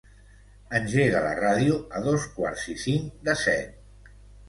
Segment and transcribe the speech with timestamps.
[0.79, 4.13] Engega la ràdio a dos quarts i cinc de set.